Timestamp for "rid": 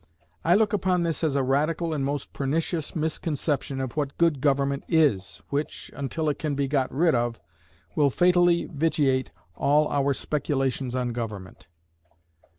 6.91-7.13